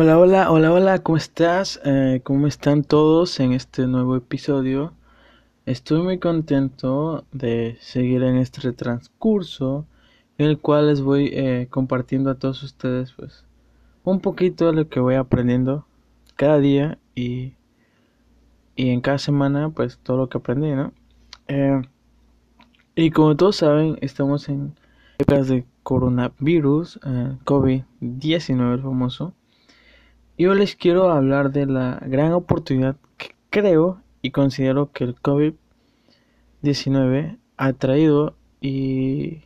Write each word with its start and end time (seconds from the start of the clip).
Hola, 0.00 0.16
hola, 0.16 0.52
hola, 0.52 0.72
hola, 0.72 0.98
¿cómo 1.02 1.16
estás? 1.16 1.80
Eh, 1.84 2.20
¿Cómo 2.22 2.46
están 2.46 2.84
todos 2.84 3.40
en 3.40 3.52
este 3.52 3.88
nuevo 3.88 4.14
episodio? 4.14 4.92
Estoy 5.66 6.02
muy 6.02 6.20
contento 6.20 7.24
de 7.32 7.76
seguir 7.80 8.22
en 8.22 8.36
este 8.36 8.72
transcurso 8.72 9.86
en 10.38 10.46
el 10.46 10.60
cual 10.60 10.86
les 10.86 11.00
voy 11.00 11.30
eh, 11.32 11.66
compartiendo 11.68 12.30
a 12.30 12.36
todos 12.36 12.62
ustedes 12.62 13.10
pues 13.10 13.44
un 14.04 14.20
poquito 14.20 14.66
de 14.66 14.72
lo 14.72 14.88
que 14.88 15.00
voy 15.00 15.16
aprendiendo 15.16 15.84
cada 16.36 16.60
día 16.60 16.96
y, 17.16 17.54
y 18.76 18.90
en 18.90 19.00
cada 19.00 19.18
semana 19.18 19.70
pues 19.70 19.98
todo 19.98 20.16
lo 20.16 20.28
que 20.28 20.38
aprendí, 20.38 20.70
¿no? 20.76 20.92
Eh, 21.48 21.82
y 22.94 23.10
como 23.10 23.36
todos 23.36 23.56
saben, 23.56 23.98
estamos 24.00 24.48
en 24.48 24.76
épocas 25.18 25.48
de 25.48 25.66
coronavirus, 25.82 27.00
COVID-19 27.44 28.74
el 28.74 28.82
famoso. 28.82 29.34
Yo 30.38 30.54
les 30.54 30.74
quiero 30.76 31.10
hablar 31.10 31.50
de 31.50 31.66
la 31.66 32.00
gran 32.06 32.32
oportunidad 32.32 32.96
que 33.16 33.34
creo 33.50 34.00
y 34.22 34.30
considero 34.30 34.92
que 34.92 35.02
el 35.02 35.16
COVID-19 35.16 37.38
ha 37.56 37.72
traído 37.72 38.36
y, 38.60 39.42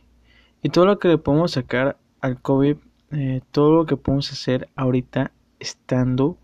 y, 0.61 0.69
todo 0.69 0.85
lo 0.85 0.99
que 0.99 1.07
le 1.07 1.17
podemos 1.17 1.53
sacar 1.53 1.97
al 2.21 2.39
COVID, 2.39 2.77
eh, 3.09 3.41
todo 3.49 3.71
lo 3.71 3.87
que 3.87 3.97
podemos 3.97 4.31
hacer 4.31 4.69
ahorita 4.75 5.31
estando 5.59 6.37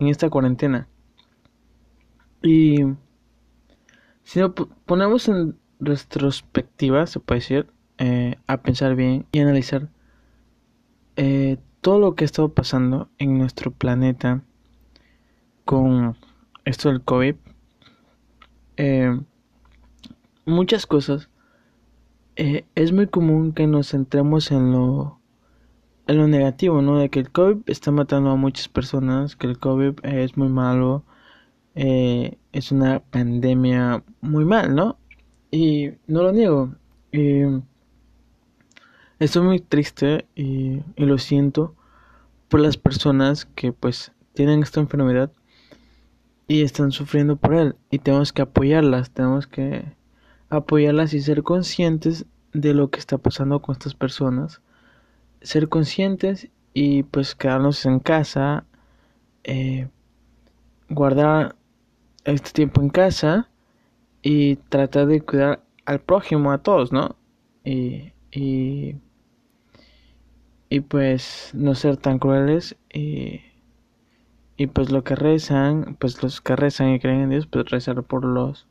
en 0.00 0.08
esta 0.08 0.28
cuarentena. 0.28 0.88
Y 2.42 2.80
si 4.24 4.40
nos 4.40 4.50
ponemos 4.84 5.28
en 5.28 5.56
retrospectiva, 5.78 7.06
se 7.06 7.20
puede 7.20 7.40
decir, 7.40 7.68
eh, 7.98 8.34
a 8.48 8.62
pensar 8.62 8.96
bien 8.96 9.26
y 9.30 9.38
analizar 9.38 9.90
eh, 11.14 11.58
todo 11.82 11.98
lo 11.98 12.14
que 12.14 12.24
ha 12.24 12.26
estado 12.26 12.48
pasando 12.48 13.10
en 13.18 13.38
nuestro 13.38 13.72
planeta 13.72 14.40
con 15.64 16.16
esto 16.64 16.88
del 16.88 17.02
COVID, 17.02 17.34
eh, 18.76 19.20
muchas 20.46 20.86
cosas, 20.86 21.28
eh, 22.36 22.64
es 22.76 22.92
muy 22.92 23.08
común 23.08 23.52
que 23.52 23.66
nos 23.66 23.90
centremos 23.90 24.52
en 24.52 24.72
lo, 24.72 25.18
en 26.06 26.18
lo 26.18 26.28
negativo, 26.28 26.82
¿no? 26.82 26.98
De 26.98 27.10
que 27.10 27.18
el 27.18 27.30
COVID 27.30 27.62
está 27.66 27.90
matando 27.90 28.30
a 28.30 28.36
muchas 28.36 28.68
personas, 28.68 29.34
que 29.34 29.48
el 29.48 29.58
COVID 29.58 30.04
es 30.04 30.36
muy 30.36 30.48
malo, 30.48 31.04
eh, 31.74 32.38
es 32.52 32.70
una 32.70 33.00
pandemia 33.00 34.04
muy 34.20 34.44
mal, 34.44 34.74
¿no? 34.74 34.98
Y 35.50 35.90
no 36.06 36.22
lo 36.22 36.32
niego. 36.32 36.74
Estoy 39.22 39.42
muy 39.44 39.60
triste 39.60 40.26
y, 40.34 40.82
lo 40.96 41.16
siento 41.16 41.76
por 42.48 42.58
las 42.58 42.76
personas 42.76 43.44
que 43.44 43.72
pues 43.72 44.10
tienen 44.34 44.64
esta 44.64 44.80
enfermedad 44.80 45.30
y 46.48 46.62
están 46.62 46.90
sufriendo 46.90 47.36
por 47.36 47.54
él 47.54 47.76
y 47.88 48.00
tenemos 48.00 48.32
que 48.32 48.42
apoyarlas, 48.42 49.12
tenemos 49.12 49.46
que 49.46 49.84
apoyarlas 50.48 51.14
y 51.14 51.20
ser 51.20 51.44
conscientes 51.44 52.26
de 52.52 52.74
lo 52.74 52.90
que 52.90 52.98
está 52.98 53.16
pasando 53.16 53.62
con 53.62 53.74
estas 53.74 53.94
personas, 53.94 54.60
ser 55.40 55.68
conscientes 55.68 56.48
y 56.74 57.04
pues 57.04 57.36
quedarnos 57.36 57.86
en 57.86 58.00
casa, 58.00 58.64
eh, 59.44 59.88
guardar 60.90 61.54
este 62.24 62.50
tiempo 62.50 62.80
en 62.80 62.88
casa 62.88 63.48
y 64.20 64.56
tratar 64.56 65.06
de 65.06 65.20
cuidar 65.20 65.62
al 65.84 66.00
prójimo, 66.00 66.50
a 66.50 66.58
todos, 66.58 66.90
¿no? 66.90 67.14
Y, 67.64 68.10
y 70.72 70.80
pues 70.80 71.50
no 71.52 71.74
ser 71.74 71.98
tan 71.98 72.18
crueles 72.18 72.76
y, 72.90 73.42
y 74.56 74.68
pues 74.68 74.90
lo 74.90 75.04
que 75.04 75.14
rezan, 75.14 75.98
pues 76.00 76.22
los 76.22 76.40
que 76.40 76.56
rezan 76.56 76.94
y 76.94 76.98
creen 76.98 77.20
en 77.20 77.28
Dios, 77.28 77.46
pues 77.46 77.68
rezar 77.68 78.02
por 78.04 78.24
los, 78.24 78.66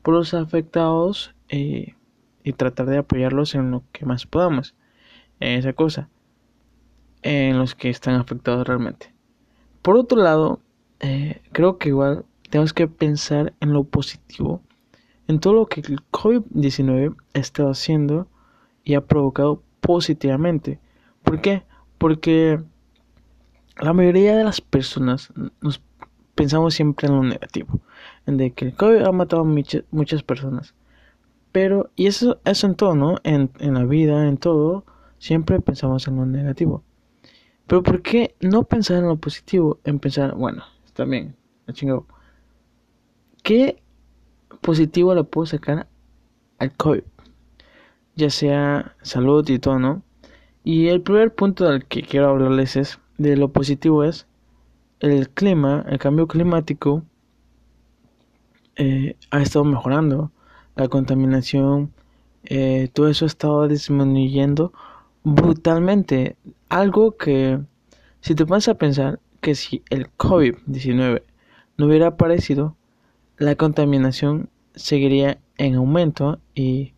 por 0.00 0.14
los 0.14 0.32
afectados 0.32 1.34
y, 1.50 1.96
y 2.44 2.54
tratar 2.54 2.86
de 2.86 2.96
apoyarlos 2.96 3.54
en 3.54 3.72
lo 3.72 3.82
que 3.92 4.06
más 4.06 4.24
podamos, 4.24 4.74
en 5.38 5.58
esa 5.58 5.74
cosa, 5.74 6.08
en 7.20 7.58
los 7.58 7.74
que 7.74 7.90
están 7.90 8.14
afectados 8.14 8.66
realmente. 8.66 9.12
Por 9.82 9.98
otro 9.98 10.22
lado, 10.22 10.60
eh, 11.00 11.42
creo 11.52 11.76
que 11.76 11.90
igual 11.90 12.24
tenemos 12.48 12.72
que 12.72 12.88
pensar 12.88 13.52
en 13.60 13.74
lo 13.74 13.84
positivo, 13.84 14.62
en 15.28 15.40
todo 15.40 15.52
lo 15.52 15.66
que 15.66 15.82
el 15.82 16.00
COVID-19 16.10 17.14
ha 17.34 17.38
estado 17.38 17.68
haciendo 17.68 18.28
y 18.82 18.94
ha 18.94 19.02
provocado 19.02 19.62
positivamente 19.82 20.80
¿Por 21.24 21.40
qué? 21.40 21.64
Porque 21.98 22.60
la 23.80 23.92
mayoría 23.92 24.36
de 24.36 24.44
las 24.44 24.60
personas 24.60 25.32
nos 25.60 25.82
pensamos 26.34 26.74
siempre 26.74 27.08
en 27.08 27.14
lo 27.14 27.22
negativo, 27.22 27.80
en 28.26 28.36
de 28.36 28.52
que 28.52 28.66
el 28.66 28.74
COVID 28.74 29.02
ha 29.02 29.12
matado 29.12 29.44
muchas, 29.44 30.22
personas. 30.22 30.74
Pero, 31.50 31.90
y 31.96 32.06
eso, 32.06 32.40
eso 32.44 32.66
en 32.66 32.74
todo, 32.74 32.94
¿no? 32.94 33.16
En, 33.24 33.50
en 33.58 33.74
la 33.74 33.84
vida, 33.84 34.28
en 34.28 34.36
todo, 34.36 34.84
siempre 35.18 35.60
pensamos 35.60 36.06
en 36.06 36.16
lo 36.16 36.26
negativo. 36.26 36.82
Pero 37.66 37.82
¿por 37.82 38.02
qué 38.02 38.34
no 38.40 38.64
pensar 38.64 38.98
en 38.98 39.08
lo 39.08 39.16
positivo? 39.16 39.78
En 39.84 39.98
pensar, 39.98 40.34
bueno, 40.34 40.64
está 40.84 41.04
bien, 41.04 41.34
la 41.66 41.74
chingado. 41.74 42.06
¿Qué 43.42 43.82
positivo 44.60 45.14
le 45.14 45.24
puedo 45.24 45.46
sacar 45.46 45.86
al 46.58 46.72
COVID? 46.72 47.02
Ya 48.16 48.30
sea 48.30 48.94
salud 49.02 49.48
y 49.48 49.58
todo, 49.58 49.78
¿no? 49.78 50.02
Y 50.64 50.88
el 50.88 51.02
primer 51.02 51.34
punto 51.34 51.68
del 51.68 51.84
que 51.84 52.02
quiero 52.02 52.30
hablarles 52.30 52.76
es 52.76 52.98
de 53.18 53.36
lo 53.36 53.52
positivo 53.52 54.02
es 54.02 54.26
el 55.00 55.28
clima, 55.28 55.84
el 55.88 55.98
cambio 55.98 56.26
climático 56.26 57.02
eh, 58.76 59.14
ha 59.30 59.42
estado 59.42 59.66
mejorando, 59.66 60.32
la 60.74 60.88
contaminación, 60.88 61.92
eh, 62.44 62.88
todo 62.94 63.08
eso 63.08 63.26
ha 63.26 63.28
estado 63.28 63.68
disminuyendo 63.68 64.72
brutalmente. 65.22 66.36
Algo 66.70 67.16
que, 67.18 67.60
si 68.22 68.34
te 68.34 68.46
pones 68.46 68.66
a 68.68 68.74
pensar 68.74 69.20
que 69.42 69.54
si 69.54 69.82
el 69.90 70.08
COVID-19 70.16 71.22
no 71.76 71.86
hubiera 71.86 72.08
aparecido, 72.08 72.74
la 73.36 73.54
contaminación 73.54 74.48
seguiría 74.74 75.38
en 75.58 75.74
aumento 75.74 76.40
y, 76.54 76.94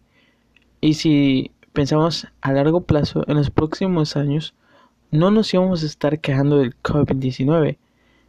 y 0.80 0.94
si 0.94 1.50
pensamos 1.76 2.26
a 2.40 2.52
largo 2.54 2.84
plazo, 2.84 3.22
en 3.28 3.36
los 3.36 3.50
próximos 3.50 4.16
años, 4.16 4.54
no 5.10 5.30
nos 5.30 5.52
íbamos 5.52 5.82
a 5.82 5.86
estar 5.86 6.20
quejando 6.20 6.56
del 6.56 6.74
COVID-19, 6.80 7.76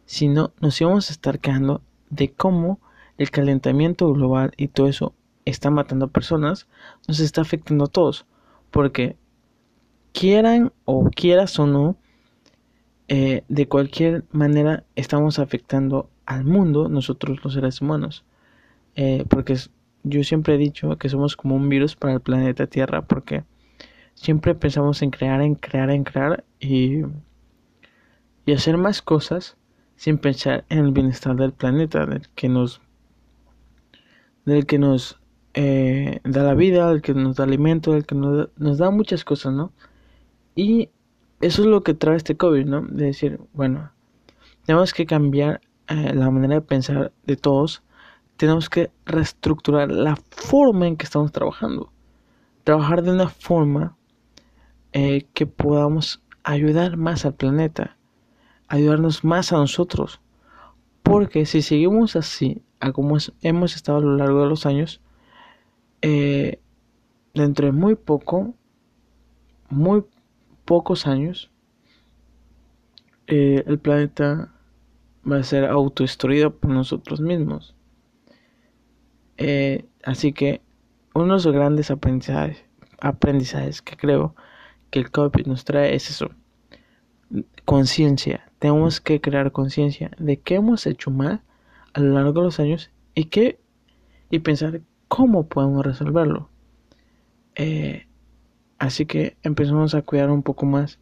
sino 0.04 0.52
nos 0.60 0.78
íbamos 0.82 1.08
a 1.08 1.14
estar 1.14 1.38
quejando 1.38 1.80
de 2.10 2.30
cómo 2.30 2.78
el 3.16 3.30
calentamiento 3.30 4.12
global 4.12 4.52
y 4.58 4.68
todo 4.68 4.86
eso 4.86 5.14
está 5.46 5.70
matando 5.70 6.04
a 6.04 6.10
personas, 6.10 6.68
nos 7.06 7.20
está 7.20 7.40
afectando 7.40 7.84
a 7.84 7.88
todos, 7.88 8.26
porque 8.70 9.16
quieran 10.12 10.70
o 10.84 11.08
quieras 11.08 11.58
o 11.58 11.66
no, 11.66 11.96
eh, 13.08 13.44
de 13.48 13.66
cualquier 13.66 14.26
manera 14.30 14.84
estamos 14.94 15.38
afectando 15.38 16.10
al 16.26 16.44
mundo, 16.44 16.90
nosotros 16.90 17.42
los 17.42 17.54
seres 17.54 17.80
humanos, 17.80 18.26
eh, 18.94 19.24
porque 19.26 19.56
yo 20.08 20.24
siempre 20.24 20.54
he 20.54 20.58
dicho 20.58 20.96
que 20.98 21.08
somos 21.08 21.36
como 21.36 21.56
un 21.56 21.68
virus 21.68 21.96
para 21.96 22.14
el 22.14 22.20
planeta 22.20 22.66
Tierra 22.66 23.02
porque 23.02 23.44
siempre 24.14 24.54
pensamos 24.54 25.02
en 25.02 25.10
crear, 25.10 25.40
en 25.40 25.54
crear, 25.54 25.90
en 25.90 26.04
crear 26.04 26.44
y, 26.60 27.02
y 28.46 28.52
hacer 28.52 28.76
más 28.76 29.02
cosas 29.02 29.56
sin 29.96 30.18
pensar 30.18 30.64
en 30.68 30.78
el 30.78 30.92
bienestar 30.92 31.36
del 31.36 31.52
planeta, 31.52 32.06
del 32.06 32.28
que 32.34 32.48
nos 32.48 32.80
del 34.44 34.64
que 34.64 34.78
nos 34.78 35.20
eh, 35.54 36.20
da 36.24 36.42
la 36.42 36.54
vida, 36.54 36.88
del 36.90 37.02
que 37.02 37.14
nos 37.14 37.36
da 37.36 37.44
alimento, 37.44 37.92
del 37.92 38.06
que 38.06 38.14
nos, 38.14 38.48
nos 38.56 38.78
da 38.78 38.90
muchas 38.90 39.24
cosas, 39.24 39.52
¿no? 39.52 39.72
Y 40.54 40.90
eso 41.40 41.62
es 41.62 41.68
lo 41.68 41.82
que 41.82 41.94
trae 41.94 42.16
este 42.16 42.36
COVID, 42.36 42.64
¿no? 42.64 42.82
De 42.82 43.06
decir, 43.06 43.40
bueno, 43.52 43.92
tenemos 44.64 44.94
que 44.94 45.06
cambiar 45.06 45.60
eh, 45.88 46.14
la 46.14 46.30
manera 46.30 46.54
de 46.54 46.60
pensar 46.62 47.12
de 47.26 47.36
todos 47.36 47.82
tenemos 48.38 48.70
que 48.70 48.92
reestructurar 49.04 49.90
la 49.90 50.16
forma 50.30 50.86
en 50.86 50.96
que 50.96 51.04
estamos 51.04 51.32
trabajando. 51.32 51.92
Trabajar 52.62 53.02
de 53.02 53.10
una 53.10 53.28
forma 53.28 53.96
eh, 54.92 55.26
que 55.34 55.44
podamos 55.46 56.22
ayudar 56.44 56.96
más 56.96 57.24
al 57.24 57.34
planeta, 57.34 57.96
ayudarnos 58.68 59.24
más 59.24 59.52
a 59.52 59.56
nosotros. 59.56 60.20
Porque 61.02 61.46
si 61.46 61.62
seguimos 61.62 62.14
así, 62.14 62.62
a 62.78 62.92
como 62.92 63.16
hemos 63.42 63.74
estado 63.74 63.98
a 63.98 64.02
lo 64.02 64.16
largo 64.16 64.42
de 64.42 64.48
los 64.48 64.66
años, 64.66 65.00
eh, 66.00 66.60
dentro 67.34 67.66
de 67.66 67.72
muy 67.72 67.96
poco, 67.96 68.54
muy 69.68 70.04
pocos 70.64 71.08
años, 71.08 71.50
eh, 73.26 73.64
el 73.66 73.80
planeta 73.80 74.54
va 75.28 75.38
a 75.38 75.42
ser 75.42 75.64
autodestruido 75.64 76.54
por 76.54 76.70
nosotros 76.70 77.20
mismos. 77.20 77.74
Eh, 79.38 79.86
así 80.04 80.32
que 80.32 80.60
uno 81.14 81.24
de 81.24 81.44
los 81.44 81.46
grandes 81.46 81.90
aprendizajes, 81.90 83.82
que 83.82 83.96
creo 83.96 84.34
que 84.90 84.98
el 84.98 85.10
COVID 85.10 85.46
nos 85.46 85.64
trae 85.64 85.94
es 85.94 86.10
eso. 86.10 86.30
conciencia. 87.64 88.50
Tenemos 88.58 89.00
que 89.00 89.20
crear 89.20 89.52
conciencia 89.52 90.10
de 90.18 90.40
qué 90.40 90.56
hemos 90.56 90.86
hecho 90.86 91.10
mal 91.10 91.42
a 91.92 92.00
lo 92.00 92.14
largo 92.14 92.40
de 92.40 92.46
los 92.46 92.60
años 92.60 92.90
y 93.14 93.26
qué 93.26 93.60
y 94.30 94.40
pensar 94.40 94.80
cómo 95.08 95.46
podemos 95.48 95.84
resolverlo. 95.84 96.50
Eh, 97.54 98.06
así 98.78 99.06
que 99.06 99.36
empezamos 99.42 99.94
a 99.94 100.02
cuidar 100.02 100.30
un 100.30 100.42
poco 100.42 100.66
más 100.66 100.98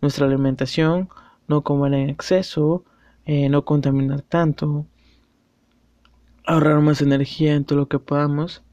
nuestra 0.00 0.26
alimentación, 0.26 1.08
no 1.48 1.62
comer 1.62 1.94
en 1.94 2.10
exceso, 2.10 2.84
eh, 3.26 3.48
no 3.48 3.64
contaminar 3.64 4.22
tanto, 4.22 4.86
ahorrar 6.50 6.80
más 6.80 7.00
energía 7.00 7.54
en 7.54 7.64
todo 7.64 7.78
lo 7.78 7.88
que 7.88 8.00
podamos 8.00 8.64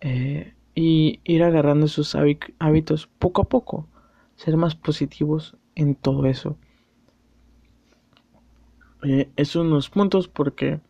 eh, 0.00 0.54
y 0.74 1.20
ir 1.24 1.42
agarrando 1.42 1.84
esos 1.84 2.16
hábitos 2.58 3.08
poco 3.18 3.42
a 3.42 3.48
poco, 3.48 3.86
ser 4.36 4.56
más 4.56 4.74
positivos 4.74 5.54
en 5.74 5.94
todo 5.94 6.24
eso. 6.24 6.56
Eh, 9.02 9.28
esos 9.36 9.52
son 9.52 9.70
los 9.70 9.90
puntos 9.90 10.28
porque 10.28 10.80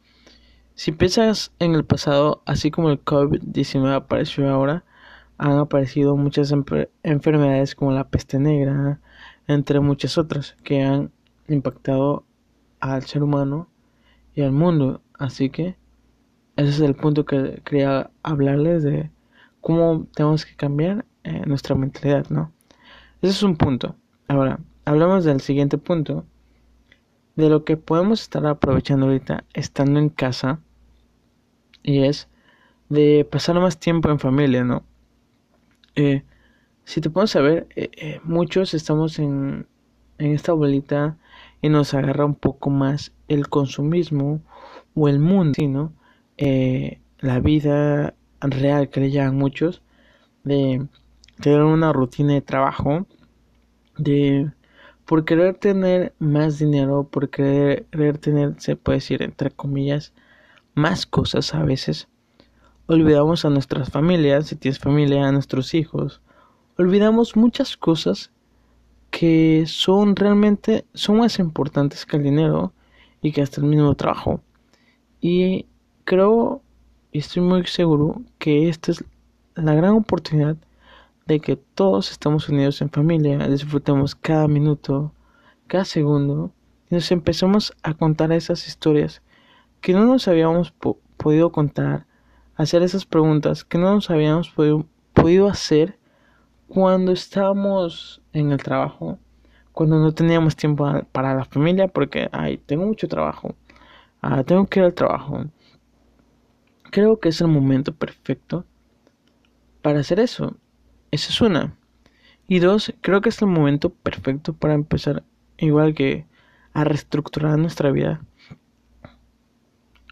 si 0.74 0.92
piensas 0.92 1.52
en 1.58 1.74
el 1.74 1.84
pasado, 1.84 2.42
así 2.46 2.70
como 2.70 2.90
el 2.90 3.04
COVID-19 3.04 3.92
apareció 3.92 4.48
ahora, 4.48 4.84
han 5.36 5.58
aparecido 5.58 6.16
muchas 6.16 6.54
enfermedades 7.02 7.74
como 7.74 7.90
la 7.90 8.08
peste 8.08 8.38
negra, 8.38 9.00
entre 9.48 9.80
muchas 9.80 10.16
otras, 10.16 10.56
que 10.62 10.82
han 10.84 11.10
impactado 11.48 12.24
al 12.78 13.02
ser 13.02 13.24
humano 13.24 13.68
y 14.36 14.42
al 14.42 14.52
mundo. 14.52 15.02
Así 15.18 15.50
que 15.50 15.79
ese 16.60 16.70
es 16.70 16.80
el 16.80 16.94
punto 16.94 17.24
que 17.24 17.62
quería 17.64 18.10
hablarles 18.22 18.82
de 18.82 19.10
cómo 19.62 20.06
tenemos 20.14 20.44
que 20.44 20.54
cambiar 20.56 21.06
eh, 21.24 21.42
nuestra 21.46 21.74
mentalidad, 21.74 22.28
¿no? 22.28 22.52
Ese 23.22 23.32
es 23.32 23.42
un 23.42 23.56
punto. 23.56 23.96
Ahora, 24.28 24.60
hablamos 24.84 25.24
del 25.24 25.40
siguiente 25.40 25.78
punto, 25.78 26.26
de 27.36 27.48
lo 27.48 27.64
que 27.64 27.78
podemos 27.78 28.20
estar 28.20 28.46
aprovechando 28.46 29.06
ahorita 29.06 29.44
estando 29.54 30.00
en 30.00 30.10
casa, 30.10 30.60
y 31.82 32.02
es 32.04 32.28
de 32.90 33.26
pasar 33.30 33.58
más 33.58 33.78
tiempo 33.78 34.10
en 34.10 34.18
familia, 34.18 34.62
¿no? 34.62 34.84
Eh, 35.94 36.24
si 36.84 37.00
te 37.00 37.08
podemos 37.08 37.30
saber, 37.30 37.68
eh, 37.74 38.20
muchos 38.22 38.74
estamos 38.74 39.18
en, 39.18 39.66
en 40.18 40.32
esta 40.32 40.52
bolita 40.52 41.16
y 41.62 41.70
nos 41.70 41.94
agarra 41.94 42.26
un 42.26 42.34
poco 42.34 42.68
más 42.68 43.12
el 43.28 43.48
consumismo 43.48 44.42
o 44.94 45.08
el 45.08 45.20
mundo, 45.20 45.54
¿sí, 45.56 45.66
¿no? 45.66 45.94
Eh, 46.42 46.98
la 47.18 47.38
vida 47.38 48.14
real 48.40 48.88
que 48.88 49.00
le 49.00 49.10
llaman 49.10 49.36
muchos, 49.36 49.82
de 50.42 50.86
tener 51.38 51.60
una 51.60 51.92
rutina 51.92 52.32
de 52.32 52.40
trabajo, 52.40 53.06
de 53.98 54.50
por 55.04 55.26
querer 55.26 55.56
tener 55.56 56.14
más 56.18 56.58
dinero, 56.58 57.04
por 57.04 57.28
querer, 57.28 57.84
tener, 58.18 58.54
se 58.58 58.74
puede 58.74 58.96
decir, 58.96 59.22
entre 59.22 59.50
comillas, 59.50 60.14
más 60.74 61.04
cosas 61.04 61.54
a 61.54 61.62
veces, 61.62 62.08
olvidamos 62.86 63.44
a 63.44 63.50
nuestras 63.50 63.90
familias, 63.90 64.46
si 64.46 64.56
tienes 64.56 64.78
familia, 64.78 65.28
a 65.28 65.32
nuestros 65.32 65.74
hijos, 65.74 66.22
olvidamos 66.78 67.36
muchas 67.36 67.76
cosas 67.76 68.32
que 69.10 69.64
son 69.66 70.16
realmente, 70.16 70.86
son 70.94 71.18
más 71.18 71.38
importantes 71.38 72.06
que 72.06 72.16
el 72.16 72.22
dinero 72.22 72.72
y 73.20 73.32
que 73.32 73.42
hasta 73.42 73.60
el 73.60 73.66
mismo 73.66 73.94
trabajo. 73.94 74.40
Y 75.20 75.66
creo 76.10 76.60
y 77.12 77.20
estoy 77.20 77.40
muy 77.40 77.64
seguro 77.66 78.20
que 78.40 78.68
esta 78.68 78.90
es 78.90 79.04
la 79.54 79.74
gran 79.74 79.92
oportunidad 79.92 80.56
de 81.26 81.38
que 81.38 81.54
todos 81.54 82.10
estamos 82.10 82.48
unidos 82.48 82.82
en 82.82 82.90
familia, 82.90 83.46
disfrutemos 83.46 84.16
cada 84.16 84.48
minuto, 84.48 85.12
cada 85.68 85.84
segundo 85.84 86.50
y 86.90 86.96
nos 86.96 87.12
empezamos 87.12 87.72
a 87.84 87.94
contar 87.94 88.32
esas 88.32 88.66
historias 88.66 89.22
que 89.80 89.92
no 89.92 90.04
nos 90.04 90.26
habíamos 90.26 90.74
podido 91.16 91.52
contar, 91.52 92.06
hacer 92.56 92.82
esas 92.82 93.06
preguntas 93.06 93.62
que 93.62 93.78
no 93.78 93.94
nos 93.94 94.10
habíamos 94.10 94.52
podido 95.14 95.48
hacer 95.48 95.96
cuando 96.66 97.12
estábamos 97.12 98.20
en 98.32 98.50
el 98.50 98.60
trabajo, 98.60 99.16
cuando 99.70 100.00
no 100.00 100.12
teníamos 100.12 100.56
tiempo 100.56 100.90
para 101.12 101.36
la 101.36 101.44
familia 101.44 101.86
porque, 101.86 102.28
ay, 102.32 102.58
tengo 102.58 102.84
mucho 102.84 103.06
trabajo, 103.06 103.54
ah, 104.22 104.42
tengo 104.42 104.66
que 104.66 104.80
ir 104.80 104.86
al 104.86 104.94
trabajo, 104.94 105.44
Creo 106.90 107.20
que 107.20 107.28
es 107.28 107.40
el 107.40 107.48
momento 107.48 107.94
perfecto 107.94 108.64
para 109.82 110.00
hacer 110.00 110.20
eso. 110.20 110.56
Esa 111.10 111.30
es 111.30 111.40
una. 111.40 111.76
Y 112.48 112.58
dos, 112.58 112.92
creo 113.00 113.20
que 113.20 113.28
es 113.28 113.40
el 113.42 113.48
momento 113.48 113.90
perfecto 113.90 114.52
para 114.54 114.74
empezar, 114.74 115.22
igual 115.58 115.94
que 115.94 116.26
a 116.72 116.84
reestructurar 116.84 117.58
nuestra 117.58 117.90
vida 117.90 118.20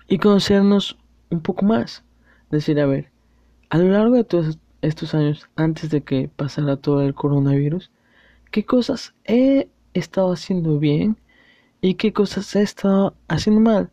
y 0.09 0.19
conocernos 0.19 0.97
un 1.31 1.41
poco 1.41 1.65
más. 1.65 2.05
Decir, 2.51 2.81
a 2.81 2.87
ver, 2.87 3.11
a 3.71 3.79
lo 3.79 3.89
largo 3.91 4.15
de 4.15 4.25
todos 4.25 4.59
estos 4.81 5.15
años, 5.15 5.49
antes 5.57 5.91
de 5.91 6.03
que 6.03 6.29
pasara 6.29 6.77
todo 6.77 7.03
el 7.03 7.15
coronavirus, 7.15 7.91
¿qué 8.51 8.65
cosas 8.65 9.15
he 9.25 9.69
estado 9.95 10.33
haciendo 10.33 10.79
bien 10.79 11.19
y 11.81 11.95
qué 11.95 12.13
cosas 12.13 12.55
he 12.57 12.63
estado 12.63 13.15
haciendo 13.29 13.61
mal? 13.61 13.91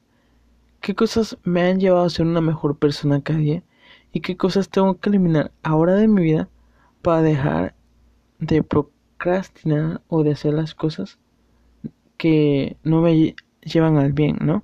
Qué 0.86 0.94
cosas 0.94 1.36
me 1.44 1.64
han 1.64 1.80
llevado 1.80 2.06
a 2.06 2.10
ser 2.12 2.28
una 2.28 2.42
mejor 2.42 2.78
persona 2.78 3.20
cada 3.20 3.40
día 3.40 3.64
y 4.12 4.20
qué 4.20 4.38
cosas 4.38 4.70
tengo 4.70 5.00
que 5.00 5.10
eliminar 5.10 5.52
ahora 5.64 5.96
de 5.96 6.08
mi 6.08 6.22
vida 6.22 6.48
para 7.02 7.24
dejar 7.24 7.74
de 8.38 8.62
procrastinar 8.62 10.04
o 10.10 10.22
de 10.22 10.34
hacer 10.34 10.54
las 10.54 10.76
cosas 10.76 11.18
que 12.18 12.78
no 12.84 13.02
me 13.02 13.36
llevan 13.64 13.98
al 13.98 14.14
bien, 14.14 14.38
¿no? 14.42 14.62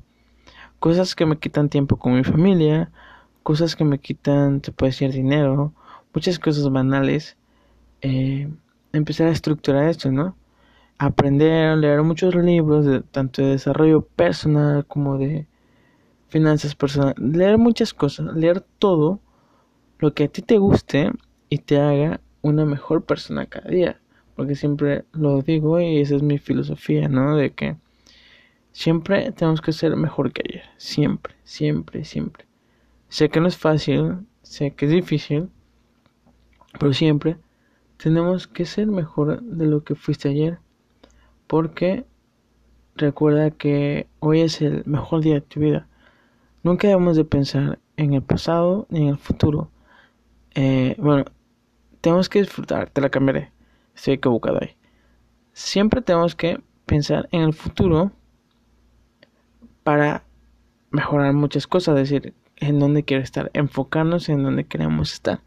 Cosas 0.78 1.16
que 1.16 1.26
me 1.26 1.40
quitan 1.40 1.70
tiempo 1.70 1.98
con 1.98 2.14
mi 2.14 2.24
familia, 2.24 2.92
cosas 3.42 3.76
que 3.76 3.84
me 3.84 3.98
quitan, 3.98 4.62
se 4.64 4.72
puede 4.72 4.92
decir, 4.92 5.12
dinero, 5.12 5.74
muchas 6.14 6.38
cosas 6.38 6.70
banales. 6.72 7.36
Eh, 8.04 8.48
empezar 8.94 9.28
a 9.28 9.32
estructurar 9.32 9.90
esto, 9.90 10.12
¿no? 10.12 10.36
Aprender, 11.00 11.80
leer 11.80 12.04
muchos 12.04 12.36
libros, 12.36 12.86
de, 12.86 13.02
tanto 13.02 13.42
de 13.42 13.50
desarrollo 13.50 14.04
personal 14.06 14.86
como 14.86 15.18
de 15.18 15.48
finanzas 16.32 16.76
personales, 16.76 17.20
leer 17.20 17.58
muchas 17.58 17.94
cosas, 17.94 18.34
leer 18.36 18.62
todo 18.80 19.20
lo 20.00 20.14
que 20.14 20.24
a 20.24 20.28
ti 20.30 20.42
te 20.42 20.58
guste 20.58 21.12
y 21.50 21.58
te 21.58 21.78
haga 21.78 22.22
una 22.42 22.66
mejor 22.66 23.04
persona 23.04 23.46
cada 23.46 23.70
día. 23.70 24.00
Porque 24.36 24.56
siempre 24.56 25.04
lo 25.12 25.42
digo 25.42 25.80
y 25.82 26.00
esa 26.00 26.16
es 26.16 26.24
mi 26.24 26.38
filosofía, 26.38 27.10
¿no? 27.10 27.36
De 27.36 27.52
que 27.52 27.76
siempre 28.72 29.30
tenemos 29.34 29.62
que 29.62 29.74
ser 29.74 29.96
mejor 29.98 30.32
que 30.32 30.42
ayer. 30.48 30.64
Siempre, 30.78 31.36
siempre, 31.44 32.06
siempre. 32.06 32.46
Sé 33.10 33.28
que 33.28 33.42
no 33.42 33.50
es 33.50 33.58
fácil, 33.58 34.26
sé 34.42 34.72
que 34.72 34.86
es 34.86 34.92
difícil, 34.92 35.50
pero 36.80 36.94
siempre 36.94 37.36
tenemos 37.98 38.48
que 38.48 38.66
ser 38.66 38.88
mejor 38.88 39.42
de 39.44 39.66
lo 39.66 39.84
que 39.84 39.96
fuiste 39.96 40.30
ayer. 40.30 40.60
Porque 41.46 42.06
recuerda 42.96 43.52
que 43.52 44.08
hoy 44.20 44.40
es 44.40 44.62
el 44.62 44.84
mejor 44.86 45.22
día 45.22 45.36
de 45.36 45.42
tu 45.42 45.60
vida. 45.60 45.90
Nunca 46.64 46.88
debemos 46.88 47.18
de 47.18 47.26
pensar 47.26 47.80
en 47.98 48.14
el 48.14 48.22
pasado 48.22 48.86
ni 48.90 49.02
en 49.02 49.08
el 49.10 49.18
futuro. 49.18 49.72
Eh, 50.54 50.96
bueno, 51.00 51.26
tenemos 52.02 52.30
que 52.30 52.40
disfrutar, 52.40 52.90
te 52.90 53.02
la 53.02 53.10
cambiaré. 53.10 53.52
Estoy 53.96 54.16
equivocado 54.16 54.60
ahí. 54.62 54.76
Siempre 55.54 56.02
tenemos 56.02 56.36
que 56.36 56.62
pensar 56.86 57.28
en 57.32 57.42
el 57.42 57.54
futuro 57.54 58.12
para 59.84 60.24
mejorar 60.92 61.34
muchas 61.34 61.68
cosas, 61.68 62.00
es 62.00 62.10
decir, 62.10 62.34
en 62.58 62.80
dónde 62.80 63.04
quiero 63.04 63.24
estar, 63.24 63.50
enfocarnos 63.54 64.30
en 64.30 64.44
dónde 64.44 64.66
queremos 64.66 65.14
estar, 65.14 65.42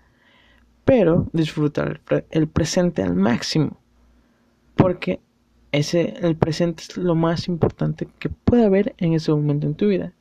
pero 0.84 1.28
disfrutar 1.32 2.00
el 2.30 2.48
presente 2.48 3.02
al 3.02 3.14
máximo, 3.14 3.78
porque 4.74 5.20
ese 5.72 6.14
el 6.22 6.36
presente 6.36 6.82
es 6.82 6.96
lo 6.96 7.14
más 7.14 7.48
importante 7.48 8.08
que 8.18 8.28
puede 8.28 8.64
haber 8.64 8.94
en 8.98 9.14
ese 9.14 9.32
momento 9.32 9.66
en 9.66 9.74
tu 9.74 9.88
vida. 9.88 10.12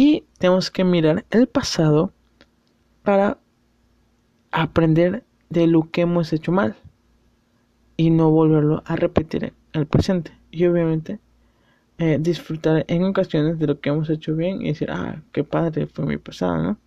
Y 0.00 0.22
tenemos 0.38 0.70
que 0.70 0.84
mirar 0.84 1.26
el 1.30 1.48
pasado 1.48 2.12
para 3.02 3.36
aprender 4.52 5.24
de 5.50 5.66
lo 5.66 5.90
que 5.90 6.02
hemos 6.02 6.32
hecho 6.32 6.52
mal 6.52 6.76
y 7.96 8.10
no 8.10 8.30
volverlo 8.30 8.84
a 8.86 8.94
repetir 8.94 9.46
en 9.46 9.54
el 9.72 9.88
presente. 9.88 10.30
Y 10.52 10.66
obviamente 10.66 11.18
eh, 11.98 12.16
disfrutar 12.20 12.84
en 12.86 13.02
ocasiones 13.06 13.58
de 13.58 13.66
lo 13.66 13.80
que 13.80 13.88
hemos 13.88 14.08
hecho 14.08 14.36
bien 14.36 14.62
y 14.62 14.68
decir, 14.68 14.88
ah, 14.92 15.20
qué 15.32 15.42
padre 15.42 15.88
fue 15.88 16.06
mi 16.06 16.16
pasado, 16.16 16.62
¿no? 16.62 16.78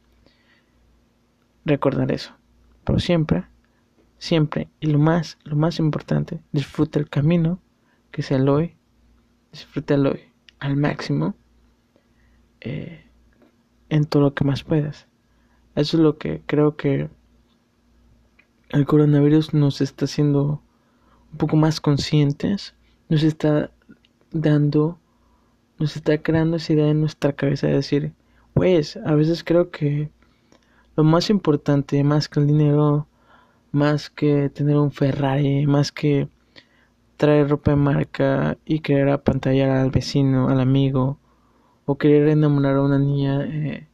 Recordar 1.65 2.13
eso. 2.13 2.33
Pero 2.85 2.99
siempre, 2.99 3.43
siempre, 4.19 4.69
y 4.79 4.87
lo 4.87 4.99
más, 4.99 5.37
lo 5.43 5.57
más 5.57 5.79
importante, 5.79 6.39
disfruta 6.53 6.97
el 6.97 7.09
camino, 7.09 7.59
que 8.09 8.21
es 8.21 8.31
el 8.31 8.47
hoy, 8.47 8.77
disfruta 9.51 9.95
el 9.95 10.07
hoy 10.07 10.21
al 10.59 10.77
máximo 10.77 11.35
eh, 12.61 13.05
en 13.89 14.05
todo 14.05 14.23
lo 14.23 14.33
que 14.33 14.45
más 14.45 14.63
puedas. 14.63 15.07
Eso 15.75 15.97
es 15.97 16.03
lo 16.03 16.17
que 16.17 16.41
creo 16.45 16.75
que 16.75 17.09
el 18.69 18.85
coronavirus 18.85 19.53
nos 19.53 19.81
está 19.81 20.05
haciendo 20.05 20.61
un 21.31 21.37
poco 21.37 21.55
más 21.55 21.81
conscientes, 21.81 22.73
nos 23.09 23.23
está 23.23 23.71
dando, 24.31 24.97
nos 25.77 25.95
está 25.95 26.17
creando 26.17 26.57
esa 26.57 26.73
idea 26.73 26.89
en 26.89 27.01
nuestra 27.01 27.33
cabeza 27.33 27.67
de 27.67 27.73
decir, 27.73 28.13
pues, 28.53 28.97
a 28.97 29.15
veces 29.15 29.43
creo 29.43 29.71
que 29.71 30.09
lo 30.95 31.03
más 31.03 31.29
importante, 31.29 32.03
más 32.03 32.29
que 32.29 32.39
el 32.39 32.47
dinero, 32.47 33.07
más 33.71 34.09
que 34.09 34.49
tener 34.49 34.77
un 34.77 34.91
Ferrari, 34.91 35.65
más 35.67 35.91
que 35.91 36.27
traer 37.17 37.49
ropa 37.49 37.71
de 37.71 37.77
marca 37.77 38.57
y 38.65 38.79
querer 38.79 39.09
apantallar 39.09 39.69
al 39.69 39.91
vecino, 39.91 40.49
al 40.49 40.59
amigo, 40.59 41.17
o 41.91 41.97
querer 41.97 42.29
enamorar 42.29 42.77
a 42.77 42.83
una 42.83 42.99
niña 42.99 43.43
eh, 43.43 43.87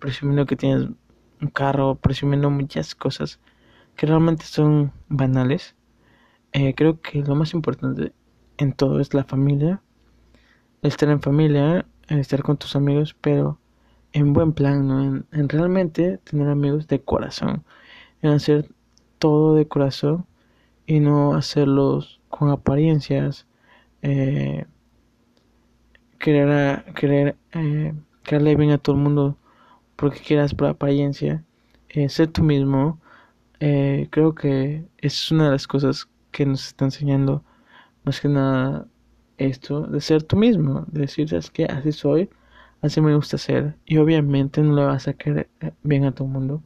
presumiendo 0.00 0.46
que 0.46 0.56
tienes 0.56 0.88
un 1.40 1.48
carro, 1.48 1.94
presumiendo 1.94 2.50
muchas 2.50 2.94
cosas 2.94 3.38
que 3.96 4.06
realmente 4.06 4.44
son 4.44 4.92
banales. 5.08 5.76
Eh, 6.52 6.74
creo 6.74 7.00
que 7.00 7.22
lo 7.22 7.36
más 7.36 7.54
importante 7.54 8.12
en 8.58 8.72
todo 8.72 9.00
es 9.00 9.14
la 9.14 9.24
familia, 9.24 9.80
estar 10.82 11.08
en 11.08 11.20
familia, 11.22 11.86
estar 12.08 12.42
con 12.42 12.56
tus 12.56 12.74
amigos, 12.74 13.14
pero 13.20 13.60
en 14.12 14.32
buen 14.32 14.52
plan, 14.52 14.88
¿no? 14.88 15.24
En, 15.30 15.48
realmente 15.48 16.18
tener 16.18 16.48
amigos 16.48 16.88
de 16.88 17.00
corazón, 17.00 17.64
en 18.22 18.30
hacer 18.30 18.68
todo 19.20 19.54
de 19.54 19.68
corazón 19.68 20.26
y 20.86 20.98
no 20.98 21.34
hacerlos 21.34 22.20
con 22.28 22.50
apariencias, 22.50 23.46
eh, 24.02 24.66
querer, 26.18 26.84
querer 26.94 27.36
eh, 27.52 27.94
bien 28.56 28.70
a 28.70 28.78
todo 28.78 28.96
el 28.96 29.02
mundo 29.02 29.36
porque 29.96 30.20
quieras 30.20 30.54
por 30.54 30.68
apariencia, 30.68 31.42
eh, 31.88 32.08
ser 32.08 32.28
tú 32.28 32.42
mismo, 32.42 33.00
eh, 33.60 34.08
creo 34.10 34.34
que 34.34 34.84
es 34.98 35.30
una 35.30 35.46
de 35.46 35.50
las 35.52 35.66
cosas 35.66 36.08
que 36.32 36.44
nos 36.46 36.66
está 36.66 36.84
enseñando 36.84 37.42
más 38.04 38.20
que 38.20 38.28
nada 38.28 38.86
esto, 39.38 39.82
de 39.82 40.00
ser 40.00 40.22
tú 40.22 40.36
mismo, 40.36 40.84
de 40.88 41.02
decir, 41.02 41.28
¿sabes 41.28 41.50
qué? 41.50 41.64
Así 41.66 41.92
soy, 41.92 42.30
así 42.82 43.00
me 43.00 43.14
gusta 43.14 43.38
ser, 43.38 43.74
y 43.86 43.98
obviamente 43.98 44.62
no 44.62 44.74
le 44.76 44.84
vas 44.84 45.08
a 45.08 45.14
querer 45.14 45.48
eh, 45.60 45.72
bien 45.82 46.04
a 46.04 46.12
todo 46.12 46.26
el 46.28 46.34
mundo. 46.34 46.62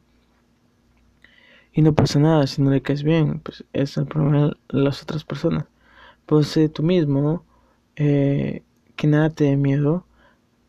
Y 1.73 1.81
no 1.81 1.93
pasa 1.95 2.19
nada 2.19 2.47
si 2.47 2.61
no 2.61 2.69
le 2.71 2.81
caes 2.81 3.03
bien, 3.03 3.39
pues 3.39 3.63
es 3.73 3.95
el 3.97 4.05
problema 4.05 4.47
de 4.47 4.55
las 4.69 5.01
otras 5.03 5.23
personas. 5.23 5.65
Pues 6.25 6.47
ser 6.47 6.69
tú 6.69 6.83
mismo, 6.83 7.45
eh, 7.95 8.63
que 9.01 9.07
nada 9.07 9.31
te 9.31 9.45
dé 9.45 9.57
miedo, 9.57 10.05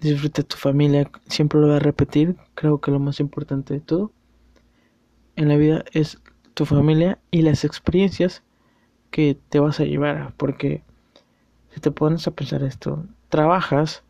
disfruta 0.00 0.42
tu 0.42 0.56
familia, 0.56 1.10
siempre 1.28 1.60
lo 1.60 1.66
voy 1.66 1.76
a 1.76 1.80
repetir, 1.80 2.34
creo 2.54 2.80
que 2.80 2.90
lo 2.90 2.98
más 2.98 3.20
importante 3.20 3.74
de 3.74 3.80
todo 3.80 4.10
en 5.36 5.48
la 5.48 5.56
vida 5.56 5.84
es 5.92 6.18
tu 6.54 6.64
familia 6.64 7.18
y 7.30 7.42
las 7.42 7.62
experiencias 7.62 8.42
que 9.10 9.38
te 9.50 9.60
vas 9.60 9.80
a 9.80 9.84
llevar, 9.84 10.32
porque 10.38 10.82
si 11.74 11.80
te 11.80 11.90
pones 11.90 12.26
a 12.26 12.30
pensar 12.30 12.62
esto, 12.62 13.04
trabajas 13.28 14.02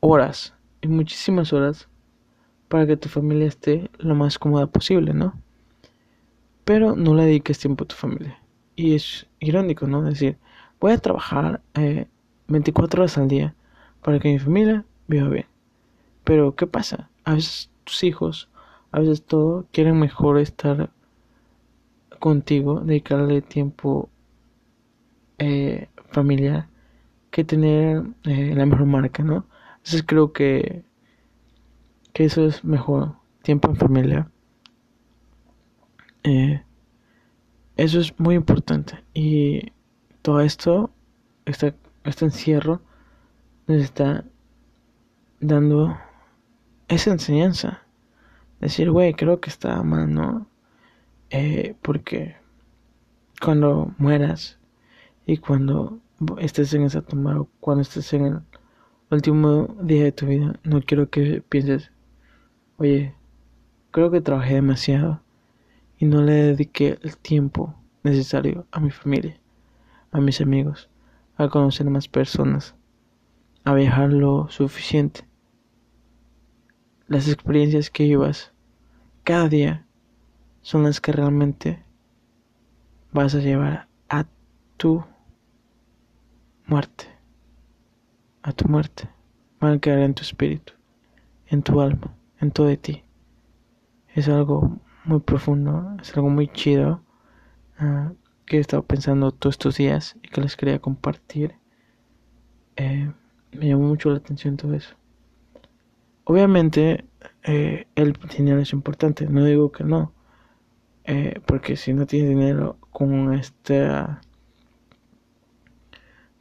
horas 0.00 0.54
y 0.80 0.88
muchísimas 0.88 1.52
horas 1.52 1.88
para 2.68 2.86
que 2.86 2.96
tu 2.96 3.10
familia 3.10 3.48
esté 3.48 3.90
lo 3.98 4.14
más 4.14 4.38
cómoda 4.38 4.66
posible, 4.66 5.12
¿no? 5.12 5.34
Pero 6.64 6.96
no 6.96 7.12
le 7.12 7.26
dediques 7.26 7.58
tiempo 7.58 7.84
a 7.84 7.88
tu 7.88 7.96
familia. 7.96 8.42
Y 8.76 8.94
es 8.94 9.26
irónico, 9.40 9.86
¿no? 9.86 10.00
Decir, 10.00 10.38
voy 10.80 10.92
a 10.92 10.98
trabajar 10.98 11.60
eh, 11.74 12.06
24 12.52 13.02
horas 13.02 13.18
al 13.18 13.28
día 13.28 13.54
para 14.02 14.18
que 14.18 14.32
mi 14.32 14.38
familia 14.38 14.84
viva 15.08 15.28
bien. 15.28 15.46
Pero, 16.24 16.54
¿qué 16.54 16.66
pasa? 16.66 17.10
A 17.24 17.34
veces 17.34 17.70
tus 17.84 18.04
hijos 18.04 18.48
a 18.92 19.00
veces 19.00 19.24
todo 19.24 19.66
quieren 19.72 19.98
mejor 19.98 20.38
estar 20.38 20.90
contigo, 22.20 22.80
dedicarle 22.80 23.40
tiempo 23.40 24.10
eh, 25.38 25.88
familiar 26.10 26.68
que 27.30 27.42
tener 27.42 28.04
eh, 28.24 28.54
la 28.54 28.66
mejor 28.66 28.84
marca, 28.84 29.24
¿no? 29.24 29.46
Entonces 29.78 30.04
creo 30.06 30.32
que, 30.32 30.84
que 32.12 32.24
eso 32.26 32.46
es 32.46 32.62
mejor, 32.62 33.14
tiempo 33.42 33.70
en 33.70 33.76
familia. 33.76 34.28
Eh, 36.22 36.62
eso 37.76 37.98
es 37.98 38.18
muy 38.20 38.34
importante 38.34 39.02
y 39.14 39.72
todo 40.20 40.42
esto, 40.42 40.90
este, 41.46 41.74
este 42.04 42.24
encierro, 42.24 42.80
nos 43.66 43.82
está 43.82 44.24
dando 45.40 45.96
esa 46.88 47.10
enseñanza 47.10 47.82
decir, 48.60 48.90
güey, 48.90 49.14
creo 49.14 49.40
que 49.40 49.50
está 49.50 49.82
mal, 49.82 50.12
¿no? 50.12 50.46
Eh, 51.30 51.74
porque 51.82 52.36
cuando 53.40 53.92
mueras 53.98 54.58
y 55.26 55.38
cuando 55.38 55.98
estés 56.38 56.72
en 56.74 56.82
esa 56.82 57.02
tumba 57.02 57.40
o 57.40 57.48
cuando 57.60 57.82
estés 57.82 58.12
en 58.12 58.26
el 58.26 58.40
último 59.10 59.74
día 59.82 60.04
de 60.04 60.12
tu 60.12 60.26
vida, 60.26 60.58
no 60.62 60.80
quiero 60.80 61.10
que 61.10 61.42
pienses, 61.48 61.90
oye, 62.76 63.14
creo 63.90 64.10
que 64.10 64.20
trabajé 64.20 64.54
demasiado 64.54 65.20
y 65.98 66.06
no 66.06 66.22
le 66.22 66.32
dediqué 66.32 66.98
el 67.02 67.16
tiempo 67.16 67.74
necesario 68.04 68.66
a 68.70 68.78
mi 68.78 68.90
familia, 68.90 69.40
a 70.12 70.20
mis 70.20 70.40
amigos, 70.40 70.88
a 71.36 71.48
conocer 71.48 71.88
más 71.90 72.08
personas, 72.08 72.74
a 73.64 73.74
viajar 73.74 74.12
lo 74.12 74.48
suficiente. 74.48 75.26
Las 77.06 77.28
experiencias 77.28 77.90
que 77.90 78.06
llevas 78.06 78.52
cada 79.24 79.48
día 79.48 79.86
son 80.62 80.84
las 80.84 81.00
que 81.00 81.12
realmente 81.12 81.82
vas 83.12 83.34
a 83.34 83.38
llevar 83.38 83.88
a 84.08 84.26
tu 84.76 85.04
muerte. 86.66 87.06
A 88.42 88.52
tu 88.52 88.68
muerte. 88.68 89.08
Van 89.60 89.74
a 89.74 89.78
quedar 89.78 90.00
en 90.00 90.14
tu 90.14 90.22
espíritu, 90.22 90.72
en 91.46 91.62
tu 91.62 91.80
alma, 91.80 92.14
en 92.40 92.50
todo 92.50 92.66
de 92.66 92.76
ti. 92.76 93.04
Es 94.14 94.28
algo 94.28 94.78
muy 95.04 95.20
profundo, 95.20 95.96
es 96.00 96.16
algo 96.16 96.28
muy 96.28 96.48
chido 96.48 97.00
uh, 97.80 98.14
que 98.46 98.56
he 98.56 98.60
estado 98.60 98.82
pensando 98.82 99.32
todos 99.32 99.54
estos 99.54 99.76
días 99.76 100.16
y 100.22 100.28
que 100.28 100.40
les 100.40 100.56
quería 100.56 100.78
compartir. 100.78 101.54
Eh, 102.76 103.10
me 103.52 103.68
llamó 103.68 103.88
mucho 103.88 104.10
la 104.10 104.18
atención 104.18 104.56
todo 104.56 104.74
eso. 104.74 104.94
Obviamente 106.24 107.04
eh, 107.44 107.86
el 107.94 108.12
dinero 108.36 108.60
es 108.60 108.72
importante, 108.72 109.26
no 109.26 109.44
digo 109.44 109.72
que 109.72 109.84
no, 109.84 110.12
eh, 111.04 111.40
porque 111.46 111.76
si 111.76 111.92
no 111.92 112.06
tienes 112.06 112.30
dinero 112.30 112.78
con 112.90 113.34
este, 113.34 113.88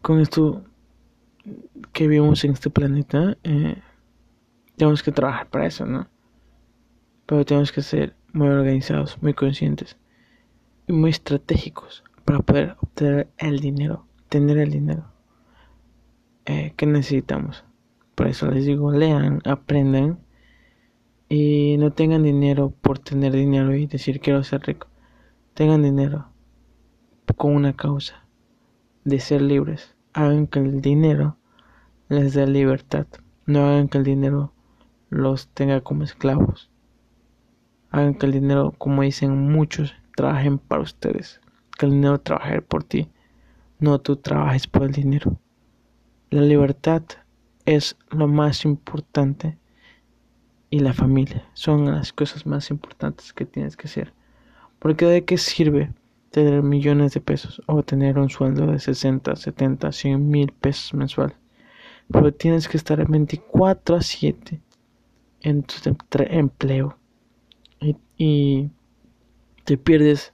con 0.01 0.19
esto 0.19 0.63
que 1.91 2.07
vivimos 2.07 2.43
en 2.45 2.51
este 2.51 2.69
planeta, 2.69 3.37
tenemos 4.75 5.01
que 5.01 5.11
trabajar 5.11 5.49
para 5.49 5.65
eso, 5.65 5.85
¿no? 5.85 6.07
Pero 7.25 7.45
tenemos 7.45 7.71
que 7.71 7.81
ser 7.81 8.15
muy 8.33 8.47
organizados, 8.47 9.21
muy 9.21 9.33
conscientes 9.33 9.97
y 10.87 10.93
muy 10.93 11.09
estratégicos 11.09 12.03
para 12.25 12.39
poder 12.39 12.75
obtener 12.81 13.29
el 13.37 13.59
dinero, 13.59 14.05
tener 14.29 14.57
el 14.57 14.71
dinero 14.71 15.05
que 16.45 16.85
necesitamos. 16.85 17.63
Por 18.15 18.27
eso 18.27 18.49
les 18.51 18.65
digo, 18.65 18.91
lean, 18.91 19.41
aprendan 19.45 20.19
y 21.29 21.77
no 21.77 21.91
tengan 21.91 22.23
dinero 22.23 22.73
por 22.81 22.99
tener 22.99 23.31
dinero 23.33 23.73
y 23.75 23.87
decir 23.87 24.19
quiero 24.19 24.43
ser 24.43 24.61
rico. 24.63 24.87
Tengan 25.53 25.83
dinero 25.83 26.27
con 27.37 27.55
una 27.55 27.73
causa 27.73 28.25
de 29.05 29.19
ser 29.19 29.41
libres. 29.41 29.95
Hagan 30.13 30.47
que 30.47 30.59
el 30.59 30.81
dinero 30.81 31.37
les 32.09 32.33
dé 32.33 32.45
libertad. 32.47 33.07
No 33.45 33.65
hagan 33.65 33.87
que 33.87 33.99
el 33.99 34.03
dinero 34.03 34.53
los 35.09 35.47
tenga 35.47 35.79
como 35.81 36.03
esclavos. 36.03 36.69
Hagan 37.91 38.15
que 38.15 38.25
el 38.25 38.33
dinero, 38.33 38.73
como 38.77 39.03
dicen 39.03 39.51
muchos, 39.51 39.95
trabajen 40.21 40.59
para 40.59 40.83
ustedes. 40.83 41.41
Que 41.77 41.87
el 41.87 41.93
dinero 41.93 42.19
trabaje 42.19 42.61
por 42.61 42.83
ti. 42.83 43.09
No 43.79 43.99
tú 43.99 44.15
trabajes 44.17 44.67
por 44.67 44.83
el 44.83 44.91
dinero. 44.91 45.39
La 46.29 46.41
libertad 46.41 47.01
es 47.65 47.97
lo 48.11 48.27
más 48.27 48.63
importante 48.65 49.57
y 50.69 50.79
la 50.79 50.93
familia 50.93 51.49
son 51.53 51.85
las 51.85 52.13
cosas 52.13 52.45
más 52.45 52.69
importantes 52.69 53.33
que 53.33 53.45
tienes 53.45 53.75
que 53.75 53.87
hacer. 53.87 54.13
Porque 54.77 55.05
de 55.05 55.25
qué 55.25 55.37
sirve 55.37 55.91
tener 56.29 56.61
millones 56.61 57.13
de 57.13 57.21
pesos 57.21 57.61
o 57.65 57.81
tener 57.81 58.19
un 58.19 58.29
sueldo 58.29 58.67
de 58.67 58.77
60, 58.79 59.35
70, 59.35 59.91
100 59.91 60.29
mil 60.29 60.51
pesos 60.51 60.93
mensual. 60.93 61.33
Pero 62.11 62.31
tienes 62.31 62.67
que 62.67 62.77
estar 62.77 63.05
24 63.07 63.95
a 63.95 64.01
7 64.01 64.61
en 65.41 65.63
tu 65.63 65.75
empleo 66.29 66.97
y, 68.17 68.69
te 69.63 69.77
pierdes 69.77 70.33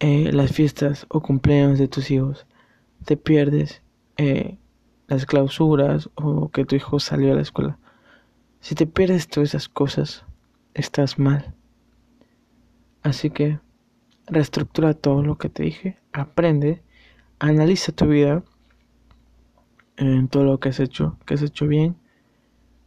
eh, 0.00 0.30
las 0.32 0.52
fiestas 0.52 1.06
o 1.08 1.20
cumpleaños 1.20 1.78
de 1.78 1.88
tus 1.88 2.10
hijos. 2.10 2.46
Te 3.04 3.16
pierdes 3.16 3.82
eh, 4.16 4.58
las 5.08 5.26
clausuras 5.26 6.10
o 6.14 6.50
que 6.50 6.64
tu 6.64 6.76
hijo 6.76 7.00
salió 7.00 7.32
a 7.32 7.36
la 7.36 7.42
escuela 7.42 7.78
si 8.66 8.74
te 8.74 8.86
pierdes 8.88 9.28
todas 9.28 9.50
esas 9.50 9.68
cosas, 9.68 10.24
estás 10.74 11.20
mal. 11.20 11.54
Así 13.04 13.30
que 13.30 13.60
reestructura 14.26 14.92
todo 14.92 15.22
lo 15.22 15.38
que 15.38 15.48
te 15.48 15.62
dije, 15.62 15.98
aprende, 16.12 16.82
analiza 17.38 17.92
tu 17.92 18.06
vida 18.06 18.42
en 19.96 20.26
todo 20.26 20.42
lo 20.42 20.58
que 20.58 20.70
has 20.70 20.80
hecho, 20.80 21.16
que 21.26 21.34
has 21.34 21.42
hecho 21.42 21.68
bien, 21.68 21.96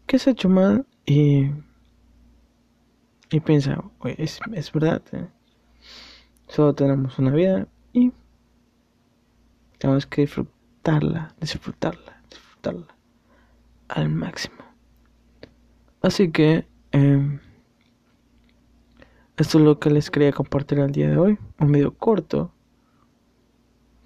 que 0.05 0.17
has 0.17 0.27
hecho 0.27 0.49
mal 0.49 0.85
y, 1.05 1.49
y 3.31 3.39
piensa, 3.39 3.83
es, 4.17 4.39
es 4.53 4.71
verdad, 4.71 5.01
¿eh? 5.11 5.27
solo 6.47 6.73
tenemos 6.73 7.19
una 7.19 7.31
vida 7.31 7.67
y 7.93 8.11
tenemos 9.77 10.07
que 10.07 10.21
disfrutarla, 10.21 11.33
disfrutarla, 11.39 12.21
disfrutarla 12.29 12.87
al 13.87 14.09
máximo. 14.09 14.57
Así 16.01 16.31
que 16.31 16.65
eh, 16.91 17.39
esto 19.37 19.57
es 19.59 19.63
lo 19.63 19.79
que 19.79 19.91
les 19.91 20.09
quería 20.09 20.31
compartir 20.31 20.79
el 20.79 20.91
día 20.91 21.09
de 21.09 21.17
hoy, 21.17 21.37
un 21.59 21.71
video 21.71 21.93
corto, 21.93 22.51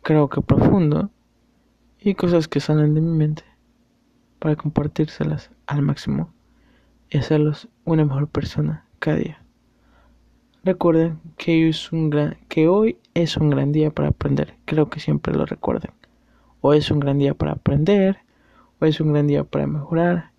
creo 0.01 0.29
que 0.29 0.41
profundo 0.41 1.11
y 1.99 2.15
cosas 2.15 2.49
que 2.49 2.59
salen 2.59 2.93
de 2.93 3.01
mi 3.01 3.15
mente 3.15 3.43
para 4.39 4.57
compartírselas 4.57 5.49
al 5.65 5.81
máximo 5.81 6.33
y 7.09 7.19
hacerlos 7.19 7.69
una 7.85 8.03
mejor 8.03 8.27
persona 8.27 8.85
día. 9.11 9.43
Recuerden 10.63 11.19
que 11.37 11.51
hoy 11.51 11.69
es 11.69 11.91
un 11.91 12.09
gran, 12.09 12.37
que 12.47 12.67
hoy 12.67 12.97
es 13.13 13.35
un 13.37 13.49
gran 13.49 13.71
día 13.71 13.91
para 13.91 14.09
aprender. 14.09 14.55
Creo 14.65 14.89
que 14.89 14.99
siempre 14.99 15.33
lo 15.33 15.45
recuerden. 15.45 15.91
Hoy 16.61 16.77
es 16.77 16.89
un 16.89 16.99
gran 16.99 17.19
día 17.19 17.33
para 17.33 17.51
aprender. 17.51 18.19
Hoy 18.79 18.89
es 18.89 19.01
un 19.01 19.11
gran 19.11 19.27
día 19.27 19.43
para 19.43 19.67
mejorar. 19.67 20.31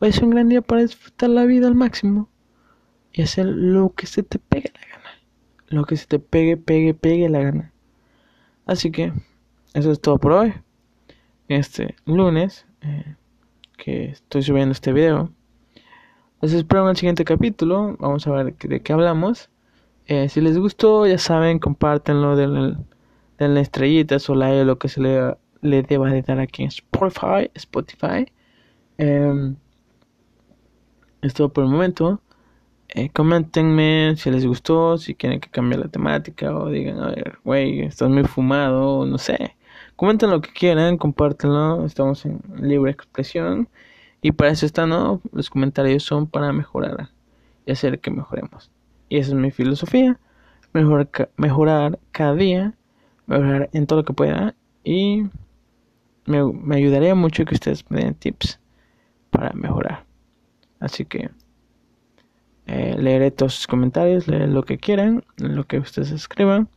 Hoy 0.00 0.08
es 0.08 0.18
un 0.20 0.30
gran 0.30 0.48
día 0.48 0.62
para 0.62 0.82
disfrutar 0.82 1.28
la 1.30 1.44
vida 1.44 1.66
al 1.66 1.74
máximo 1.74 2.28
y 3.12 3.22
hacer 3.22 3.46
lo 3.46 3.94
que 3.94 4.06
se 4.06 4.22
te 4.22 4.38
pegue 4.38 4.72
la 4.74 4.96
gana. 4.96 5.10
Lo 5.68 5.84
que 5.84 5.96
se 5.96 6.06
te 6.06 6.18
pegue, 6.18 6.56
pegue, 6.56 6.94
pegue 6.94 7.28
la 7.28 7.40
gana. 7.40 7.72
Así 8.64 8.90
que 8.90 9.12
eso 9.74 9.92
es 9.92 10.00
todo 10.00 10.18
por 10.18 10.32
hoy 10.32 10.54
este 11.48 11.94
lunes 12.04 12.66
eh, 12.80 13.14
que 13.76 14.06
estoy 14.06 14.42
subiendo 14.42 14.72
este 14.72 14.92
video. 14.92 15.32
Les 16.42 16.52
espero 16.52 16.82
en 16.84 16.90
el 16.90 16.96
siguiente 16.96 17.24
capítulo. 17.24 17.96
Vamos 17.98 18.26
a 18.26 18.30
ver 18.30 18.54
de 18.54 18.80
qué 18.82 18.92
hablamos. 18.92 19.48
Eh, 20.06 20.28
si 20.28 20.42
les 20.42 20.58
gustó, 20.58 21.06
ya 21.06 21.16
saben, 21.16 21.58
compártenlo, 21.58 22.36
denle 22.36 23.60
estrellitas 23.60 24.28
o 24.28 24.34
like 24.34 24.60
o 24.60 24.64
lo 24.64 24.78
que 24.78 24.88
se 24.88 25.00
le, 25.00 25.34
le 25.62 25.82
deba 25.82 26.10
de 26.10 26.20
dar 26.20 26.38
aquí 26.40 26.62
en 26.62 26.68
Spotify. 26.68 27.50
Spotify. 27.54 28.26
Eh, 28.98 29.54
es 31.22 31.32
todo 31.34 31.48
por 31.48 31.64
el 31.64 31.70
momento. 31.70 32.20
Eh, 32.88 33.08
coméntenme 33.10 34.14
si 34.16 34.30
les 34.30 34.46
gustó, 34.46 34.98
si 34.98 35.14
quieren 35.14 35.40
que 35.40 35.48
cambie 35.48 35.78
la 35.78 35.88
temática 35.88 36.54
o 36.54 36.68
digan, 36.68 37.00
a 37.00 37.08
ver, 37.08 37.38
güey, 37.44 37.80
estás 37.80 38.10
muy 38.10 38.24
fumado, 38.24 39.06
no 39.06 39.18
sé. 39.18 39.56
Comenten 39.96 40.30
lo 40.30 40.42
que 40.42 40.52
quieran, 40.52 40.98
compártenlo, 40.98 41.84
estamos 41.86 42.26
en 42.26 42.42
libre 42.60 42.90
expresión. 42.90 43.68
Y 44.26 44.32
para 44.32 44.50
eso 44.50 44.66
están, 44.66 44.88
¿no? 44.88 45.20
Los 45.30 45.50
comentarios 45.50 46.02
son 46.02 46.26
para 46.26 46.52
mejorar 46.52 47.10
y 47.64 47.70
hacer 47.70 48.00
que 48.00 48.10
mejoremos. 48.10 48.72
Y 49.08 49.18
esa 49.18 49.30
es 49.30 49.34
mi 49.36 49.52
filosofía, 49.52 50.18
mejorar, 50.72 51.30
mejorar 51.36 52.00
cada 52.10 52.34
día, 52.34 52.74
mejorar 53.28 53.70
en 53.72 53.86
todo 53.86 54.00
lo 54.00 54.04
que 54.04 54.14
pueda. 54.14 54.56
Y 54.82 55.28
me, 56.24 56.42
me 56.44 56.74
ayudaría 56.74 57.14
mucho 57.14 57.44
que 57.44 57.54
ustedes 57.54 57.88
me 57.88 58.00
den 58.00 58.16
tips 58.16 58.58
para 59.30 59.52
mejorar. 59.52 60.04
Así 60.80 61.04
que 61.04 61.30
eh, 62.66 62.96
leeré 62.98 63.30
todos 63.30 63.54
sus 63.54 63.68
comentarios, 63.68 64.26
leeré 64.26 64.48
lo 64.48 64.64
que 64.64 64.78
quieran, 64.78 65.24
lo 65.36 65.68
que 65.68 65.78
ustedes 65.78 66.10
escriban. 66.10 66.68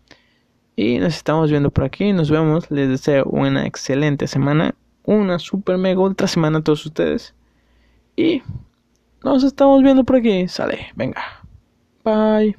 Y 0.76 1.00
nos 1.00 1.16
estamos 1.16 1.50
viendo 1.50 1.72
por 1.72 1.84
aquí. 1.84 2.14
Nos 2.14 2.30
vemos. 2.30 2.70
Les 2.70 2.88
deseo 2.88 3.26
una 3.26 3.66
excelente 3.66 4.28
semana. 4.28 4.76
Una 5.04 5.40
super 5.40 5.80
mega 5.80 6.00
ultra 6.00 6.28
semana 6.28 6.60
a 6.60 6.62
todos 6.62 6.86
ustedes. 6.86 7.34
Y 8.20 8.44
nos 9.24 9.46
estamos 9.46 9.82
viendo 9.82 10.04
por 10.04 10.18
aquí. 10.18 10.46
Sale, 10.50 10.92
venga. 10.94 11.22
Bye. 12.04 12.58